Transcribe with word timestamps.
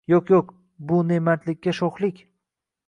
Yoʼq, 0.11 0.29
yoʼq 0.35 0.47
bu 0.87 0.97
ne 1.11 1.21
mardlikka 1.29 1.77
shoʼxlik 1.81 2.25